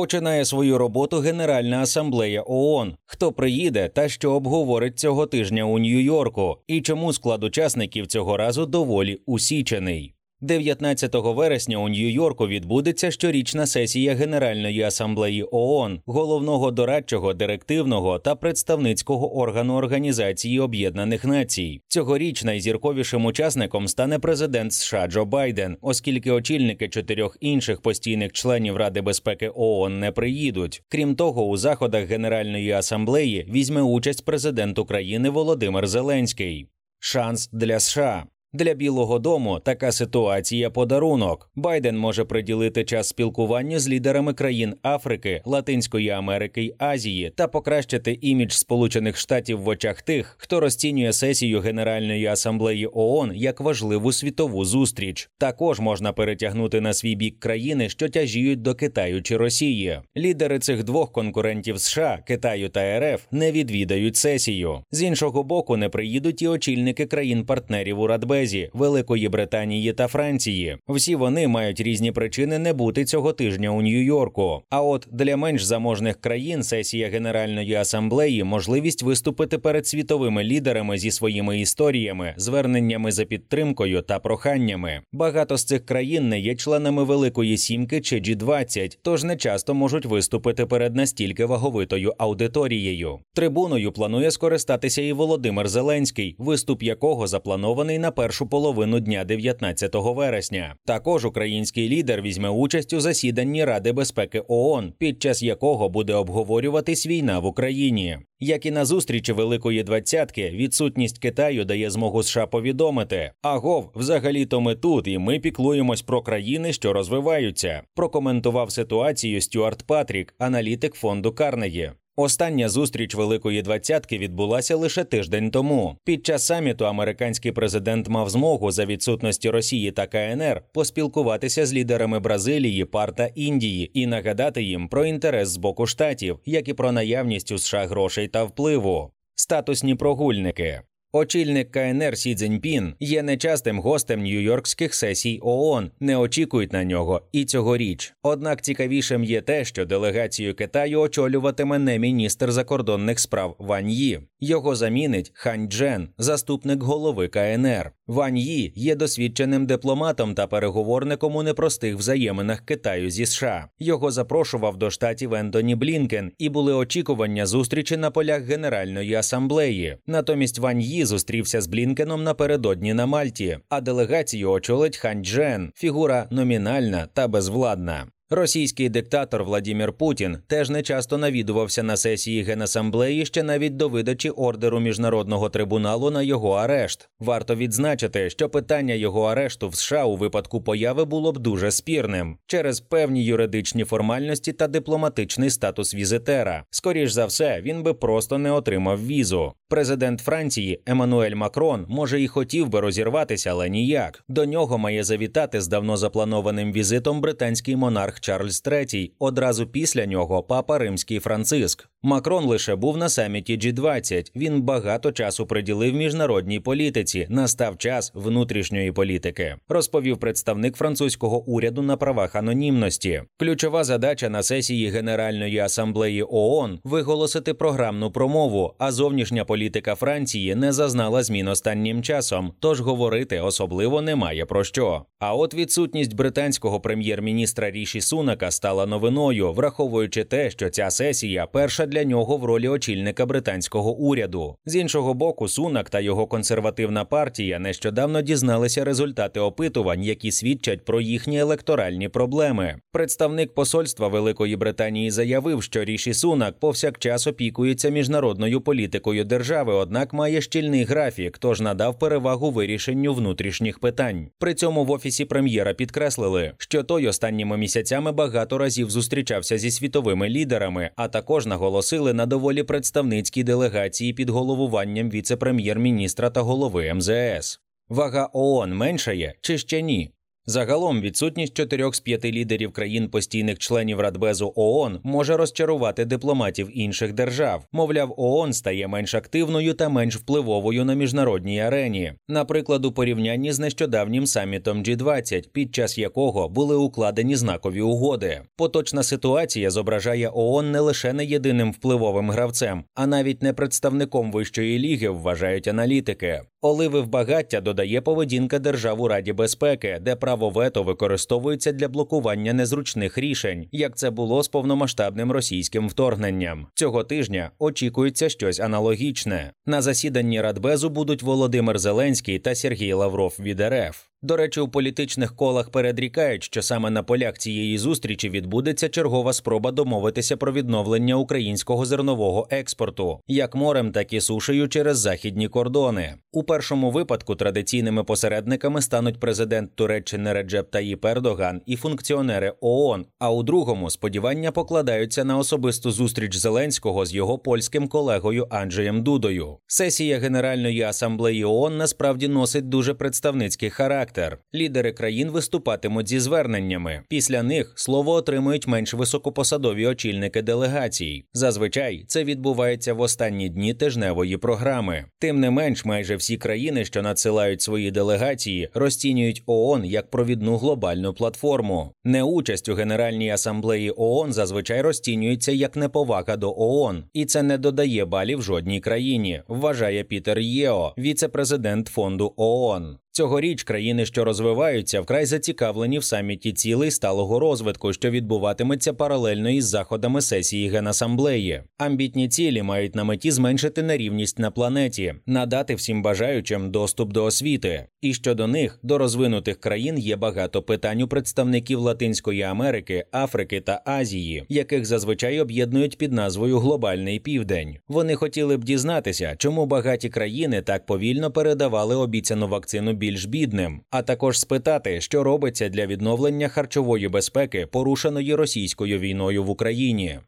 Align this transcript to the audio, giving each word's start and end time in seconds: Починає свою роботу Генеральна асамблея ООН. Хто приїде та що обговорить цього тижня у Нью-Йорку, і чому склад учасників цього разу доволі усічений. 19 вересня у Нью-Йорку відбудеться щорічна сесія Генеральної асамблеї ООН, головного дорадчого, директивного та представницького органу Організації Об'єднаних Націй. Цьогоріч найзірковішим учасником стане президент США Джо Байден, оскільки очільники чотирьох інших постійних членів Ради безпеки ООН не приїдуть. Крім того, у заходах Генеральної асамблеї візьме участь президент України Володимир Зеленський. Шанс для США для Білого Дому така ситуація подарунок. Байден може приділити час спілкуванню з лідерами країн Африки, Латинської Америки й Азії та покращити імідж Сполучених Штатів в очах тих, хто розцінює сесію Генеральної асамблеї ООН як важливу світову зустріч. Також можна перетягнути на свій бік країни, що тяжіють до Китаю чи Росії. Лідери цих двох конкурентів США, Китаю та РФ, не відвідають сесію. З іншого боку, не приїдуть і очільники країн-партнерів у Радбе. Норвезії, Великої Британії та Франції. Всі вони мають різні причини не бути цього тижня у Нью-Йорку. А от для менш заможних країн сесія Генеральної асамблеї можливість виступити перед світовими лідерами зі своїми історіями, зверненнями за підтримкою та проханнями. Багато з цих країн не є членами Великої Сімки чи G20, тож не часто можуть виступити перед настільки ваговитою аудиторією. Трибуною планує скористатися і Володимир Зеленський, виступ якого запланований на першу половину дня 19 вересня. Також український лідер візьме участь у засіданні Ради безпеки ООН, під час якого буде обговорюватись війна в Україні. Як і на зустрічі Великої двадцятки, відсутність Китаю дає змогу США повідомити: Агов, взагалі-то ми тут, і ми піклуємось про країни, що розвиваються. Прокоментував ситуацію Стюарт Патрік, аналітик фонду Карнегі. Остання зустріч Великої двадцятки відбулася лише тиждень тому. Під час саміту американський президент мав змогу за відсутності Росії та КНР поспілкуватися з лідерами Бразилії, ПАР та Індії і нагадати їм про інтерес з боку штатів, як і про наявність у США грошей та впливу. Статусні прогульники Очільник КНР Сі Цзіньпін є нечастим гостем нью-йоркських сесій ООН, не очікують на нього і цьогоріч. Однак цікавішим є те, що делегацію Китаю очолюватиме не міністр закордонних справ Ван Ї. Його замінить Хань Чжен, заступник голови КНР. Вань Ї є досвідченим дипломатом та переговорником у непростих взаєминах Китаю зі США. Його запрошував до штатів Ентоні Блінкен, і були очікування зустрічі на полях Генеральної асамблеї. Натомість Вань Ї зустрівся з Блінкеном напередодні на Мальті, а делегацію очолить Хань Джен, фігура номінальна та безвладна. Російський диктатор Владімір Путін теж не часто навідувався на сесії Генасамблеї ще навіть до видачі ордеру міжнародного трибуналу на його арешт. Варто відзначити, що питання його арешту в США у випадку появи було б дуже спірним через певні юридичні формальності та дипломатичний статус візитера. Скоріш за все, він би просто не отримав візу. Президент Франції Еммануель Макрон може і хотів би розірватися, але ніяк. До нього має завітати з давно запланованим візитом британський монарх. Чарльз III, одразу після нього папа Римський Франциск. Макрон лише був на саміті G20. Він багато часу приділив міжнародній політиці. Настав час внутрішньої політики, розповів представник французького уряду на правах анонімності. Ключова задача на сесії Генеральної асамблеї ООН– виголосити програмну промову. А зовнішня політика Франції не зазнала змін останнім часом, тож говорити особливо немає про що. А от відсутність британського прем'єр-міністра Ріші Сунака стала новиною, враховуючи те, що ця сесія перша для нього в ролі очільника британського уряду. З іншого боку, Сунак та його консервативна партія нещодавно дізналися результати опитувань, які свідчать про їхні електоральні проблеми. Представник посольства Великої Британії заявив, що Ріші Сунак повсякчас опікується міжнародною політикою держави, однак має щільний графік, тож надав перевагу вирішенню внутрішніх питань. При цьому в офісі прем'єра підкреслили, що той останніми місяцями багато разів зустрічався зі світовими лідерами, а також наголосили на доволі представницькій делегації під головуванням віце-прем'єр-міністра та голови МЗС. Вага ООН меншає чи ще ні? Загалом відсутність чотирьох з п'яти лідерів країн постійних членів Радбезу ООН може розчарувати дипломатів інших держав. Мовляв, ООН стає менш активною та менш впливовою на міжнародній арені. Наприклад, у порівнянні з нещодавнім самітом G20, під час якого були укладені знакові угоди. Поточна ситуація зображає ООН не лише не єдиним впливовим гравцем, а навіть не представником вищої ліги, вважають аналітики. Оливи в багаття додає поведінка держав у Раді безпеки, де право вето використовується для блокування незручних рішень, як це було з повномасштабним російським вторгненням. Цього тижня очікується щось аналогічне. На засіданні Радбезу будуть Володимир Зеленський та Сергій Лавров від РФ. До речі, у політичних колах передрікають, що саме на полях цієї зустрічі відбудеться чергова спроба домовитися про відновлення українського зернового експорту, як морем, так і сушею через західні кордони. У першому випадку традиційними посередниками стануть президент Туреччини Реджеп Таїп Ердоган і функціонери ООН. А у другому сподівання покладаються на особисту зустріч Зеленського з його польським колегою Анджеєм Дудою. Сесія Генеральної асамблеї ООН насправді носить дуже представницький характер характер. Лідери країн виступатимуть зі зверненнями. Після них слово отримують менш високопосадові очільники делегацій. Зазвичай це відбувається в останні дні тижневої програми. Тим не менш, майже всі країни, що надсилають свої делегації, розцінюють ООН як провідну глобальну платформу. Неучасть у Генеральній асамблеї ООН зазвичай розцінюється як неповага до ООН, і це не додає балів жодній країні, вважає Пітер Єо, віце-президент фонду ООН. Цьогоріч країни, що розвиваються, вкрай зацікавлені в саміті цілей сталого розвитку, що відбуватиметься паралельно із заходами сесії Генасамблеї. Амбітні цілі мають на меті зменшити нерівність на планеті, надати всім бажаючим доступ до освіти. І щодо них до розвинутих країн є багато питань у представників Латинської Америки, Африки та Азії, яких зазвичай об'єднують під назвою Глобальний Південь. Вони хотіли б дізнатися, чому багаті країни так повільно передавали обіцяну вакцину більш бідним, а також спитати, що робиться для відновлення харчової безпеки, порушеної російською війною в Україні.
Починає 0.00 0.44
свою 0.44 0.78
роботу 0.78 1.18
Генеральна 1.18 1.82
асамблея 1.82 2.44
ООН. 2.46 2.94
Хто 3.06 3.32
приїде 3.32 3.88
та 3.88 4.08
що 4.08 4.32
обговорить 4.32 4.98
цього 4.98 5.26
тижня 5.26 5.64
у 5.64 5.78
Нью-Йорку, 5.78 6.56
і 6.66 6.80
чому 6.80 7.12
склад 7.12 7.44
учасників 7.44 8.06
цього 8.06 8.36
разу 8.36 8.66
доволі 8.66 9.18
усічений. 9.26 10.14
19 10.42 11.14
вересня 11.14 11.78
у 11.78 11.88
Нью-Йорку 11.88 12.46
відбудеться 12.46 13.10
щорічна 13.10 13.66
сесія 13.66 14.14
Генеральної 14.14 14.82
асамблеї 14.82 15.46
ООН, 15.50 16.00
головного 16.06 16.70
дорадчого, 16.70 17.34
директивного 17.34 18.18
та 18.18 18.34
представницького 18.34 19.36
органу 19.36 19.74
Організації 19.74 20.60
Об'єднаних 20.60 21.24
Націй. 21.24 21.80
Цьогоріч 21.88 22.44
найзірковішим 22.44 23.24
учасником 23.24 23.88
стане 23.88 24.18
президент 24.18 24.72
США 24.72 25.06
Джо 25.06 25.24
Байден, 25.24 25.76
оскільки 25.80 26.30
очільники 26.30 26.88
чотирьох 26.88 27.36
інших 27.40 27.80
постійних 27.80 28.32
членів 28.32 28.76
Ради 28.76 29.00
безпеки 29.00 29.50
ООН 29.54 30.00
не 30.00 30.12
приїдуть. 30.12 30.82
Крім 30.88 31.14
того, 31.14 31.46
у 31.46 31.56
заходах 31.56 32.04
Генеральної 32.04 32.70
асамблеї 32.70 33.46
візьме 33.52 33.82
участь 33.82 34.24
президент 34.24 34.78
України 34.78 35.30
Володимир 35.30 35.86
Зеленський. 35.86 36.68
Шанс 36.98 37.48
для 37.52 37.80
США 37.80 38.24
для 38.52 38.74
Білого 38.74 39.18
Дому 39.18 39.60
така 39.64 39.92
ситуація 39.92 40.70
подарунок. 40.70 41.50
Байден 41.56 41.98
може 41.98 42.24
приділити 42.24 42.84
час 42.84 43.08
спілкуванню 43.08 43.78
з 43.78 43.88
лідерами 43.88 44.32
країн 44.32 44.74
Африки, 44.82 45.42
Латинської 45.44 46.08
Америки 46.08 46.62
й 46.62 46.74
Азії 46.78 47.32
та 47.36 47.48
покращити 47.48 48.18
імідж 48.20 48.52
Сполучених 48.52 49.16
Штатів 49.16 49.60
в 49.60 49.68
очах 49.68 50.02
тих, 50.02 50.34
хто 50.38 50.60
розцінює 50.60 51.12
сесію 51.12 51.60
Генеральної 51.60 52.26
асамблеї 52.26 52.88
ООН 52.92 53.32
як 53.34 53.60
важливу 53.60 54.12
світову 54.12 54.64
зустріч. 54.64 55.30
Також 55.38 55.80
можна 55.80 56.12
перетягнути 56.12 56.80
на 56.80 56.92
свій 56.92 57.14
бік 57.14 57.40
країни, 57.40 57.88
що 57.88 58.08
тяжіють 58.08 58.62
до 58.62 58.74
Китаю 58.74 59.22
чи 59.22 59.36
Росії. 59.36 59.98
Лідери 60.16 60.58
цих 60.58 60.84
двох 60.84 61.12
конкурентів 61.12 61.80
США, 61.80 62.22
Китаю 62.26 62.68
та 62.68 63.00
РФ, 63.00 63.22
не 63.30 63.52
відвідають 63.52 64.16
сесію. 64.16 64.80
З 64.90 65.02
іншого 65.02 65.42
боку, 65.42 65.76
не 65.76 65.88
приїдуть 65.88 66.42
і 66.42 66.48
очільники 66.48 67.06
країн-партнерів 67.06 68.00
у 68.00 68.06
Радбе. 68.06 68.39
Норвезії, 68.40 68.70
Великої 68.72 69.28
Британії 69.28 69.92
та 69.92 70.06
Франції. 70.06 70.76
Всі 70.88 71.16
вони 71.16 71.48
мають 71.48 71.80
різні 71.80 72.12
причини 72.12 72.58
не 72.58 72.72
бути 72.72 73.04
цього 73.04 73.32
тижня 73.32 73.70
у 73.70 73.82
Нью-Йорку. 73.82 74.62
А 74.70 74.82
от 74.82 75.08
для 75.12 75.36
менш 75.36 75.62
заможних 75.62 76.20
країн 76.20 76.62
сесія 76.62 77.08
Генеральної 77.08 77.74
асамблеї 77.74 78.44
можливість 78.44 79.02
виступити 79.02 79.58
перед 79.58 79.86
світовими 79.86 80.44
лідерами 80.44 80.98
зі 80.98 81.10
своїми 81.10 81.60
історіями, 81.60 82.34
зверненнями 82.36 83.12
за 83.12 83.24
підтримкою 83.24 84.02
та 84.02 84.18
проханнями. 84.18 85.00
Багато 85.12 85.56
з 85.56 85.64
цих 85.64 85.86
країн 85.86 86.28
не 86.28 86.40
є 86.40 86.54
членами 86.54 87.04
Великої 87.04 87.58
Сімки 87.58 88.00
чи 88.00 88.16
G20, 88.16 88.98
тож 89.02 89.24
не 89.24 89.36
часто 89.36 89.74
можуть 89.74 90.06
виступити 90.06 90.66
перед 90.66 90.96
настільки 90.96 91.44
ваговитою 91.44 92.12
аудиторією. 92.18 93.18
Трибуною 93.34 93.92
планує 93.92 94.30
скористатися 94.30 95.02
і 95.02 95.12
Володимир 95.12 95.68
Зеленський, 95.68 96.36
виступ 96.38 96.82
якого 96.82 97.26
запланований 97.26 97.98
на 97.98 98.10
першу 98.30 98.46
половину 98.46 99.00
дня 99.00 99.24
19 99.24 99.94
вересня. 99.94 100.74
Також 100.86 101.24
український 101.24 101.88
лідер 101.88 102.22
візьме 102.22 102.48
участь 102.48 102.92
у 102.92 103.00
засіданні 103.00 103.64
Ради 103.64 103.92
безпеки 103.92 104.42
ООН, 104.48 104.92
під 104.98 105.22
час 105.22 105.42
якого 105.42 105.88
буде 105.88 106.14
обговорюватись 106.14 107.06
війна 107.06 107.38
в 107.38 107.46
Україні. 107.46 108.18
Як 108.40 108.66
і 108.66 108.70
на 108.70 108.84
зустрічі 108.84 109.32
Великої 109.32 109.82
двадцятки, 109.82 110.50
відсутність 110.50 111.18
Китаю 111.18 111.64
дає 111.64 111.90
змогу 111.90 112.22
США 112.22 112.46
повідомити: 112.46 113.32
Агов, 113.42 113.90
взагалі-то 113.94 114.60
ми 114.60 114.74
тут, 114.74 115.06
і 115.08 115.18
ми 115.18 115.38
піклуємось 115.38 116.02
про 116.02 116.22
країни, 116.22 116.72
що 116.72 116.92
розвиваються. 116.92 117.82
Прокоментував 117.94 118.70
ситуацію 118.70 119.40
Стюарт 119.40 119.82
Патрік, 119.82 120.34
аналітик 120.38 120.94
фонду 120.94 121.32
Карнегі. 121.32 121.92
Остання 122.22 122.68
зустріч 122.68 123.14
Великої 123.14 123.62
двадцятки 123.62 124.18
відбулася 124.18 124.76
лише 124.76 125.04
тиждень 125.04 125.50
тому. 125.50 125.96
Під 126.04 126.26
час 126.26 126.46
саміту 126.46 126.86
американський 126.86 127.52
президент 127.52 128.08
мав 128.08 128.30
змогу 128.30 128.70
за 128.70 128.84
відсутності 128.84 129.50
Росії 129.50 129.90
та 129.90 130.06
КНР 130.06 130.62
поспілкуватися 130.72 131.66
з 131.66 131.74
лідерами 131.74 132.20
Бразилії, 132.20 132.84
ПАР 132.84 133.14
та 133.14 133.26
Індії 133.26 133.90
і 134.00 134.06
нагадати 134.06 134.62
їм 134.62 134.88
про 134.88 135.06
інтерес 135.06 135.48
з 135.48 135.56
боку 135.56 135.86
штатів, 135.86 136.38
як 136.46 136.68
і 136.68 136.74
про 136.74 136.92
наявність 136.92 137.52
у 137.52 137.58
США 137.58 137.86
грошей 137.86 138.28
та 138.28 138.44
впливу. 138.44 139.10
Статусні 139.34 139.94
прогульники 139.94 140.80
Очільник 141.12 141.70
КНР 141.70 142.18
Сі 142.18 142.34
Цзіньпін 142.34 142.94
є 143.00 143.22
нечастим 143.22 143.80
гостем 143.80 144.20
нью-йоркських 144.20 144.92
сесій 144.92 145.40
ООН, 145.42 145.90
не 146.00 146.16
очікують 146.16 146.72
на 146.72 146.84
нього 146.84 147.22
і 147.32 147.44
цьогоріч. 147.44 148.14
Однак 148.22 148.62
цікавішим 148.62 149.24
є 149.24 149.40
те, 149.40 149.64
що 149.64 149.84
делегацію 149.84 150.54
Китаю 150.54 151.00
очолюватиме 151.00 151.78
не 151.78 151.98
міністр 151.98 152.52
закордонних 152.52 153.20
справ 153.20 153.56
Ван 153.58 153.90
Ї. 153.90 154.20
Його 154.40 154.76
замінить 154.76 155.30
Хань 155.34 155.68
Чжен, 155.68 156.08
заступник 156.18 156.82
голови 156.82 157.28
КНР. 157.28 157.92
Вань 158.10 158.38
Ї 158.38 158.72
є 158.76 158.94
досвідченим 158.94 159.66
дипломатом 159.66 160.34
та 160.34 160.46
переговорником 160.46 161.36
у 161.36 161.42
непростих 161.42 161.96
взаєминах 161.96 162.60
Китаю 162.60 163.10
зі 163.10 163.26
США. 163.26 163.68
Його 163.78 164.10
запрошував 164.10 164.76
до 164.76 164.90
штатів 164.90 165.34
Ентоні 165.34 165.74
Блінкен, 165.74 166.32
і 166.38 166.48
були 166.48 166.74
очікування 166.74 167.46
зустрічі 167.46 167.96
на 167.96 168.10
полях 168.10 168.42
Генеральної 168.42 169.14
асамблеї. 169.14 169.96
Натомість 170.06 170.58
Вань 170.58 170.80
Ї 170.80 171.04
зустрівся 171.04 171.60
з 171.60 171.66
Блінкеном 171.66 172.22
напередодні 172.22 172.94
на 172.94 173.06
Мальті, 173.06 173.58
а 173.68 173.80
делегацію 173.80 174.50
очолить 174.50 174.96
Хань 174.96 175.24
Джен, 175.24 175.72
фігура 175.74 176.26
номінальна 176.30 177.08
та 177.14 177.28
безвладна. 177.28 178.06
Російський 178.32 178.88
диктатор 178.88 179.44
Владімір 179.44 179.92
Путін 179.92 180.38
теж 180.46 180.70
не 180.70 180.82
часто 180.82 181.18
навідувався 181.18 181.82
на 181.82 181.96
сесії 181.96 182.42
Генасамблеї 182.42 183.26
ще 183.26 183.42
навіть 183.42 183.76
до 183.76 183.88
видачі 183.88 184.30
ордеру 184.30 184.80
міжнародного 184.80 185.48
трибуналу 185.48 186.10
на 186.10 186.22
його 186.22 186.52
арешт. 186.52 187.08
Варто 187.20 187.54
відзначити, 187.54 188.30
що 188.30 188.48
питання 188.48 188.94
його 188.94 189.22
арешту 189.22 189.68
в 189.68 189.74
США 189.74 190.04
у 190.04 190.16
випадку 190.16 190.62
появи 190.62 191.04
було 191.04 191.32
б 191.32 191.38
дуже 191.38 191.70
спірним 191.70 192.36
через 192.46 192.80
певні 192.80 193.24
юридичні 193.24 193.84
формальності 193.84 194.52
та 194.52 194.68
дипломатичний 194.68 195.50
статус 195.50 195.94
візитера. 195.94 196.64
Скоріш 196.70 197.10
за 197.10 197.26
все, 197.26 197.60
він 197.60 197.82
би 197.82 197.94
просто 197.94 198.38
не 198.38 198.50
отримав 198.50 199.06
візу. 199.06 199.52
Президент 199.68 200.20
Франції 200.20 200.82
Еммануель 200.86 201.34
Макрон 201.34 201.86
може 201.88 202.22
і 202.22 202.28
хотів 202.28 202.68
би 202.68 202.80
розірватися, 202.80 203.50
але 203.50 203.68
ніяк. 203.68 204.24
До 204.28 204.44
нього 204.44 204.78
має 204.78 205.04
завітати 205.04 205.60
з 205.60 205.68
давно 205.68 205.96
запланованим 205.96 206.72
візитом 206.72 207.20
британський 207.20 207.76
монарх. 207.76 208.19
Чарльз 208.20 208.62
III, 208.64 209.10
одразу 209.18 209.66
після 209.66 210.06
нього 210.06 210.42
папа 210.42 210.78
Римський 210.78 211.18
Франциск. 211.18 211.88
Макрон 212.02 212.44
лише 212.44 212.76
був 212.76 212.96
на 212.96 213.08
саміті 213.08 213.58
G20. 213.58 214.30
Він 214.36 214.62
багато 214.62 215.12
часу 215.12 215.46
приділив 215.46 215.94
міжнародній 215.94 216.60
політиці. 216.60 217.26
Настав 217.30 217.78
час 217.78 218.12
внутрішньої 218.14 218.92
політики, 218.92 219.56
розповів 219.68 220.18
представник 220.18 220.76
французького 220.76 221.44
уряду 221.44 221.82
на 221.82 221.96
правах 221.96 222.34
анонімності. 222.34 223.22
Ключова 223.38 223.84
задача 223.84 224.28
на 224.28 224.42
сесії 224.42 224.88
Генеральної 224.88 225.58
асамблеї 225.58 226.24
ООН– 226.28 226.78
виголосити 226.84 227.54
програмну 227.54 228.10
промову. 228.10 228.74
А 228.78 228.92
зовнішня 228.92 229.44
політика 229.44 229.94
Франції 229.94 230.54
не 230.54 230.72
зазнала 230.72 231.22
змін 231.22 231.48
останнім 231.48 232.02
часом, 232.02 232.52
тож 232.60 232.80
говорити 232.80 233.40
особливо 233.40 234.02
немає 234.02 234.46
про 234.46 234.64
що. 234.64 235.04
А 235.18 235.34
от 235.34 235.54
відсутність 235.54 236.14
британського 236.14 236.80
прем'єр-міністра 236.80 237.70
Ріші 237.70 238.00
Сунака 238.00 238.50
стала 238.50 238.86
новиною, 238.86 239.52
враховуючи 239.52 240.24
те, 240.24 240.50
що 240.50 240.70
ця 240.70 240.90
сесія 240.90 241.46
перша 241.46 241.86
для 241.90 242.04
нього 242.04 242.36
в 242.36 242.44
ролі 242.44 242.68
очільника 242.68 243.26
британського 243.26 243.92
уряду. 243.92 244.56
З 244.66 244.76
іншого 244.76 245.14
боку, 245.14 245.48
Сунак 245.48 245.90
та 245.90 246.00
його 246.00 246.26
консервативна 246.26 247.04
партія 247.04 247.58
нещодавно 247.58 248.22
дізналися 248.22 248.84
результати 248.84 249.40
опитувань, 249.40 250.02
які 250.02 250.32
свідчать 250.32 250.84
про 250.84 251.00
їхні 251.00 251.38
електоральні 251.38 252.08
проблеми. 252.08 252.76
Представник 252.92 253.54
посольства 253.54 254.08
Великої 254.08 254.56
Британії 254.56 255.10
заявив, 255.10 255.62
що 255.62 255.84
Ріші 255.84 256.14
Сунак 256.14 256.58
повсякчас 256.58 257.26
опікується 257.26 257.88
міжнародною 257.88 258.60
політикою 258.60 259.24
держави, 259.24 259.74
однак 259.74 260.12
має 260.12 260.40
щільний 260.40 260.84
графік, 260.84 261.38
тож 261.38 261.60
надав 261.60 261.98
перевагу 261.98 262.50
вирішенню 262.50 263.14
внутрішніх 263.14 263.78
питань. 263.78 264.26
При 264.38 264.54
цьому 264.54 264.84
в 264.84 264.90
офісі 264.90 265.24
прем'єра 265.24 265.74
підкреслили, 265.74 266.52
що 266.58 266.82
той 266.82 267.08
останніми 267.08 267.56
місяцями 267.56 268.12
багато 268.12 268.58
разів 268.58 268.90
зустрічався 268.90 269.58
зі 269.58 269.70
світовими 269.70 270.28
лідерами, 270.28 270.90
а 270.96 271.08
також 271.08 271.46
наголосили 271.80 272.12
на 272.12 272.26
доволі 272.26 272.62
представницькій 272.62 273.42
делегації 273.42 274.12
під 274.12 274.30
головуванням 274.30 275.10
віце-прем'єр-міністра 275.10 276.30
та 276.30 276.40
голови 276.40 276.94
МЗС. 276.94 277.60
Вага 277.88 278.30
ООН 278.32 278.74
меншає 278.74 279.34
чи 279.40 279.58
ще 279.58 279.82
ні? 279.82 280.12
Загалом 280.46 281.00
відсутність 281.00 281.56
чотирьох 281.56 281.94
з 281.94 282.00
п'яти 282.00 282.32
лідерів 282.32 282.72
країн 282.72 283.08
постійних 283.08 283.58
членів 283.58 284.00
Радбезу 284.00 284.52
ООН 284.56 285.00
може 285.02 285.36
розчарувати 285.36 286.04
дипломатів 286.04 286.78
інших 286.78 287.12
держав. 287.12 287.64
Мовляв, 287.72 288.14
ООН 288.16 288.52
стає 288.52 288.88
менш 288.88 289.14
активною 289.14 289.74
та 289.74 289.88
менш 289.88 290.16
впливовою 290.16 290.84
на 290.84 290.94
міжнародній 290.94 291.60
арені. 291.60 292.12
Наприклад, 292.28 292.84
у 292.84 292.92
порівнянні 292.92 293.52
з 293.52 293.58
нещодавнім 293.58 294.26
самітом 294.26 294.82
G20, 294.82 295.48
під 295.48 295.74
час 295.74 295.98
якого 295.98 296.48
були 296.48 296.76
укладені 296.76 297.36
знакові 297.36 297.80
угоди. 297.80 298.42
Поточна 298.56 299.02
ситуація 299.02 299.70
зображає 299.70 300.30
ООН 300.34 300.70
не 300.70 300.80
лише 300.80 301.12
не 301.12 301.24
єдиним 301.24 301.72
впливовим 301.72 302.30
гравцем, 302.30 302.84
а 302.94 303.06
навіть 303.06 303.42
не 303.42 303.52
представником 303.52 304.32
вищої 304.32 304.78
ліги, 304.78 305.08
вважають 305.08 305.68
аналітики. 305.68 306.42
Оливи 306.62 307.00
в 307.00 307.06
багаття 307.06 307.60
додає 307.60 308.00
поведінка 308.00 308.58
держав 308.58 309.00
у 309.00 309.08
Раді 309.08 309.32
безпеки, 309.32 309.98
де 310.02 310.16
право 310.16 310.50
вето 310.50 310.82
використовується 310.82 311.72
для 311.72 311.88
блокування 311.88 312.52
незручних 312.52 313.18
рішень, 313.18 313.66
як 313.72 313.96
це 313.96 314.10
було 314.10 314.42
з 314.42 314.48
повномасштабним 314.48 315.32
російським 315.32 315.88
вторгненням. 315.88 316.66
Цього 316.74 317.04
тижня 317.04 317.50
очікується 317.58 318.28
щось 318.28 318.60
аналогічне. 318.60 319.52
На 319.66 319.82
засіданні 319.82 320.40
Радбезу 320.40 320.90
будуть 320.90 321.22
Володимир 321.22 321.78
Зеленський 321.78 322.38
та 322.38 322.54
Сергій 322.54 322.92
Лавров 322.92 323.36
від 323.40 323.60
РФ. 323.60 324.09
До 324.22 324.36
речі, 324.36 324.60
у 324.60 324.68
політичних 324.68 325.36
колах 325.36 325.70
передрікають, 325.70 326.44
що 326.44 326.62
саме 326.62 326.90
на 326.90 327.02
полях 327.02 327.38
цієї 327.38 327.78
зустрічі 327.78 328.30
відбудеться 328.30 328.88
чергова 328.88 329.32
спроба 329.32 329.72
домовитися 329.72 330.36
про 330.36 330.52
відновлення 330.52 331.14
українського 331.14 331.86
зернового 331.86 332.48
експорту, 332.50 333.20
як 333.28 333.54
морем, 333.54 333.92
так 333.92 334.12
і 334.12 334.20
сушею 334.20 334.68
через 334.68 334.98
західні 334.98 335.48
кордони. 335.48 336.14
У 336.32 336.42
першому 336.42 336.90
випадку 336.90 337.34
традиційними 337.34 338.04
посередниками 338.04 338.82
стануть 338.82 339.20
президент 339.20 339.74
Туреччини 339.74 340.32
Реджеп 340.32 340.70
Таїп 340.70 341.04
Ердоган 341.04 341.60
і 341.66 341.76
функціонери 341.76 342.52
ООН. 342.60 343.06
А 343.18 343.30
у 343.30 343.42
другому 343.42 343.90
сподівання 343.90 344.52
покладаються 344.52 345.24
на 345.24 345.38
особисту 345.38 345.90
зустріч 345.90 346.36
Зеленського 346.36 347.06
з 347.06 347.14
його 347.14 347.38
польським 347.38 347.88
колегою 347.88 348.46
Анджеєм 348.50 349.02
Дудою. 349.02 349.56
Сесія 349.66 350.18
Генеральної 350.18 350.82
асамблеї 350.82 351.44
ООН 351.44 351.76
насправді 351.76 352.28
носить 352.28 352.68
дуже 352.68 352.94
представницький 352.94 353.70
характер 353.70 354.09
характер. 354.10 354.38
Лідери 354.54 354.92
країн 354.92 355.30
виступатимуть 355.30 356.08
зі 356.08 356.20
зверненнями. 356.20 357.02
Після 357.08 357.42
них 357.42 357.72
слово 357.76 358.12
отримують 358.12 358.66
менш 358.66 358.94
високопосадові 358.94 359.86
очільники 359.86 360.42
делегацій. 360.42 361.24
Зазвичай 361.32 362.04
це 362.06 362.24
відбувається 362.24 362.94
в 362.94 363.00
останні 363.00 363.48
дні 363.48 363.74
тижневої 363.74 364.36
програми. 364.36 365.04
Тим 365.18 365.40
не 365.40 365.50
менш, 365.50 365.84
майже 365.84 366.16
всі 366.16 366.36
країни, 366.36 366.84
що 366.84 367.02
надсилають 367.02 367.62
свої 367.62 367.90
делегації, 367.90 368.68
розцінюють 368.74 369.42
ООН 369.46 369.84
як 369.84 370.10
провідну 370.10 370.56
глобальну 370.56 371.14
платформу. 371.14 371.92
Неучасть 372.04 372.68
у 372.68 372.74
Генеральній 372.74 373.30
асамблеї 373.30 373.92
ООН 373.96 374.32
зазвичай 374.32 374.80
розцінюється 374.82 375.52
як 375.52 375.76
неповага 375.76 376.36
до 376.36 376.54
ООН, 376.56 377.04
і 377.12 377.24
це 377.24 377.42
не 377.42 377.58
додає 377.58 378.04
балів 378.04 378.42
жодній 378.42 378.80
країні, 378.80 379.42
вважає 379.48 380.04
Пітер 380.04 380.38
Єо, 380.38 380.94
віце-президент 380.98 381.88
фонду 381.88 382.34
ООН. 382.36 382.96
Цьогоріч 383.20 383.62
країни, 383.62 384.06
що 384.06 384.24
розвиваються, 384.24 385.00
вкрай 385.00 385.26
зацікавлені 385.26 385.98
в 385.98 386.04
саміті 386.04 386.52
цілей 386.52 386.90
сталого 386.90 387.38
розвитку, 387.38 387.92
що 387.92 388.10
відбуватиметься 388.10 388.92
паралельно 388.92 389.50
із 389.50 389.64
заходами 389.64 390.20
сесії 390.20 390.68
Генасамблеї. 390.68 391.62
Амбітні 391.78 392.28
цілі 392.28 392.62
мають 392.62 392.94
на 392.94 393.04
меті 393.04 393.30
зменшити 393.30 393.82
нерівність 393.82 394.38
на 394.38 394.50
планеті, 394.50 395.14
надати 395.26 395.74
всім 395.74 396.02
бажаючим 396.02 396.70
доступ 396.70 397.12
до 397.12 397.24
освіти. 397.24 397.86
І 398.00 398.14
щодо 398.14 398.46
них 398.46 398.78
до 398.82 398.98
розвинутих 398.98 399.60
країн 399.60 399.98
є 399.98 400.16
багато 400.16 400.62
питань 400.62 401.02
у 401.02 401.08
представників 401.08 401.80
Латинської 401.80 402.42
Америки, 402.42 403.04
Африки 403.12 403.60
та 403.60 403.82
Азії, 403.84 404.44
яких 404.48 404.84
зазвичай 404.84 405.40
об'єднують 405.40 405.98
під 405.98 406.12
назвою 406.12 406.58
Глобальний 406.58 407.18
Південь. 407.18 407.76
Вони 407.88 408.14
хотіли 408.14 408.56
б 408.56 408.64
дізнатися, 408.64 409.34
чому 409.38 409.66
багаті 409.66 410.08
країни 410.08 410.62
так 410.62 410.86
повільно 410.86 411.30
передавали 411.30 411.96
обіцяну 411.96 412.48
вакцину 412.48 412.92
більш 413.10 413.24
бідним, 413.24 413.80
а 413.90 414.02
також 414.02 414.38
спитати, 414.38 415.00
що 415.00 415.24
робиться 415.24 415.68
для 415.68 415.86
відновлення 415.86 416.48
харчової 416.48 417.08
безпеки, 417.08 417.66
порушеної 417.66 418.34
російською 418.34 418.98
війною 418.98 419.44
в 419.44 419.50
Україні. 419.50 420.20